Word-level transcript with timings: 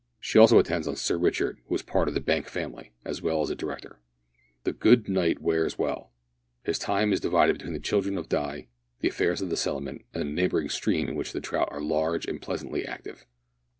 She 0.19 0.39
also 0.39 0.57
attends 0.57 0.87
on 0.87 0.95
Sir 0.95 1.15
Richard, 1.15 1.59
who 1.67 1.75
is 1.75 1.83
part 1.83 2.07
of 2.07 2.15
the 2.15 2.19
Bank 2.21 2.47
family, 2.47 2.91
as 3.05 3.21
well 3.21 3.43
as 3.43 3.51
a 3.51 3.55
director. 3.55 3.99
The 4.63 4.73
good 4.73 5.07
knight 5.07 5.43
wears 5.43 5.77
well. 5.77 6.11
His 6.63 6.79
time 6.79 7.13
is 7.13 7.19
divided 7.19 7.53
between 7.59 7.73
the 7.73 7.79
children 7.79 8.17
of 8.17 8.27
Di, 8.27 8.67
the 9.01 9.07
affairs 9.09 9.43
of 9.43 9.51
the 9.51 9.57
settlement, 9.57 10.05
and 10.11 10.23
a 10.23 10.25
neighbouring 10.25 10.69
stream 10.69 11.07
in 11.07 11.15
which 11.15 11.33
the 11.33 11.39
trout 11.39 11.67
are 11.71 11.81
large 11.83 12.25
and 12.25 12.41
pleasantly 12.41 12.83
active. 12.83 13.27